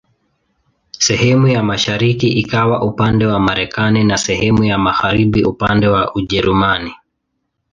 [0.99, 6.93] Sehemu ya mashariki ikawa upande wa Marekani na sehemu ya magharibi upande wa Ujerumani.